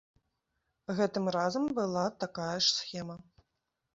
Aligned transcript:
Гэтым 0.99 1.25
разам 1.35 1.67
была 1.79 2.05
такая 2.23 2.53
ж 2.63 2.75
схема. 2.79 3.17